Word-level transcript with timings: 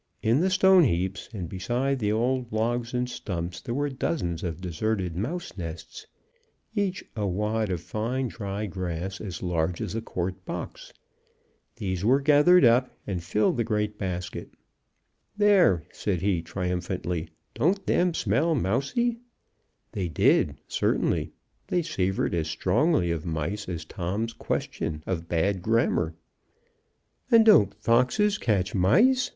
In 0.23 0.39
the 0.39 0.49
stone 0.49 0.83
heaps, 0.83 1.29
and 1.31 1.47
beside 1.47 1.99
the 1.99 2.11
old 2.11 2.51
logs 2.51 2.91
and 2.91 3.07
stumps, 3.07 3.61
there 3.61 3.75
were 3.75 3.91
dozens 3.91 4.43
of 4.43 4.59
deserted 4.59 5.15
mouse 5.15 5.55
nests, 5.57 6.07
each 6.73 7.03
a 7.15 7.27
wad 7.27 7.69
of 7.69 7.81
fine 7.81 8.27
dry 8.27 8.65
grass 8.65 9.21
as 9.21 9.43
large 9.43 9.79
as 9.79 9.93
a 9.93 10.01
quart 10.01 10.43
box. 10.43 10.91
These 11.75 12.03
were 12.03 12.19
gathered 12.19 12.65
up, 12.65 12.97
and 13.05 13.21
filled 13.23 13.57
the 13.57 13.63
great 13.63 13.99
basket. 13.99 14.49
"There," 15.37 15.83
said 15.91 16.21
he, 16.21 16.41
triumphantly, 16.41 17.29
"don't 17.53 17.85
them 17.85 18.15
smell 18.15 18.55
mousey?" 18.55 19.19
They 19.91 20.07
did, 20.07 20.55
certainly; 20.67 21.31
they 21.67 21.83
savored 21.83 22.33
as 22.33 22.47
strongly 22.47 23.11
of 23.11 23.23
mice 23.23 23.69
as 23.69 23.85
Tom's 23.85 24.33
question 24.33 25.03
of 25.05 25.29
bad 25.29 25.61
grammar. 25.61 26.15
"And 27.29 27.45
don't 27.45 27.75
foxes 27.83 28.39
catch 28.39 28.73
mice?" 28.73 29.29